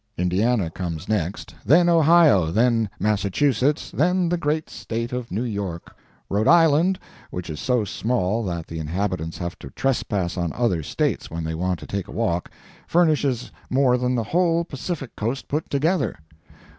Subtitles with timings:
[0.17, 5.95] Indiana comes next; then Ohio, then Massachusetts, and then the great State of New York!
[6.27, 6.97] Rhode Island,
[7.29, 11.53] which is so small that the inhabitants have to trespass on other States when they
[11.53, 12.49] want to take a walk,
[12.87, 16.15] furnishes more than the whole Pacific Coast put together.